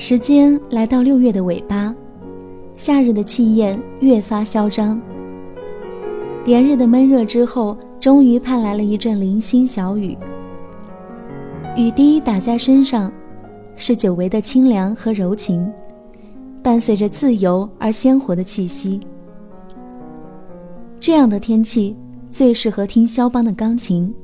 [0.00, 1.92] 时间来到六月的尾巴，
[2.76, 5.02] 夏日的气焰越发嚣张。
[6.44, 10.16] 连日的闷热之后，终于盼来了一阵零星小雨。
[11.76, 13.12] 雨滴打在身上，
[13.74, 15.68] 是久违的清凉和柔情，
[16.62, 19.00] 伴随着自由而鲜活的气息。
[21.00, 21.96] 这样的天气
[22.30, 24.14] 最适合听肖邦的钢琴，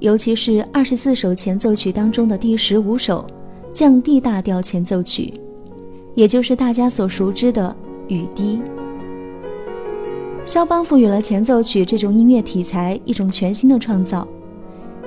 [0.00, 3.24] 尤其是二十四首前奏曲当中的第十五首
[3.72, 5.32] 降 D 大调前奏曲，
[6.14, 7.74] 也就是大家所熟知的
[8.08, 8.60] 雨滴。
[10.44, 14.28] 肖邦赋予了前奏曲这种音乐题材一种全新的创造，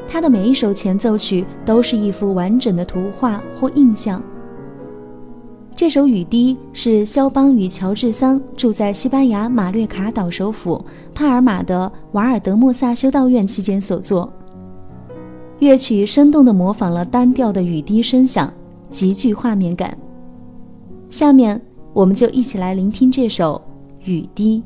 [0.08, 4.22] 他的每一首前奏曲都是一幅完整的图画或印象。
[5.76, 14.32] 这首雨滴是肖邦与乔治桑住在西班牙马略卡岛首府帕尔马的瓦尔德莫萨修道院期间所作。
[15.66, 18.54] 乐曲生动地模仿了单调的雨滴声响，
[18.88, 19.98] 极具画面感。
[21.10, 21.60] 下面
[21.92, 23.60] 我们就一起来聆听这首
[24.04, 24.62] 雨滴。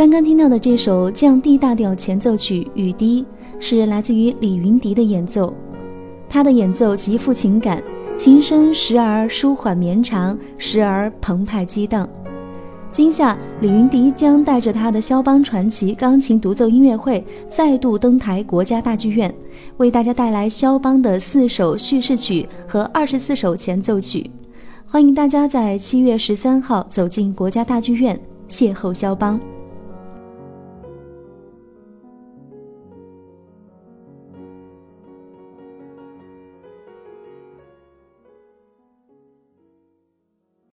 [0.00, 3.22] 刚刚听到的这首降 D 大调前奏曲雨滴，
[3.58, 5.52] 是来自于李云迪的演奏。
[6.26, 7.82] 他的演奏极富情感，
[8.16, 12.08] 琴声时而舒缓绵长，时而澎湃激荡。
[12.90, 19.30] 今夏，李云迪将带着他的肖邦传奇钢琴独奏音乐会再度登台国家大剧院，
[19.76, 24.30] 为大家带来肖邦的四首叙事曲和二十四首前奏曲。
[24.86, 28.18] 欢迎大家在七月十三号走进国家大剧院，
[28.48, 29.38] 邂逅肖邦。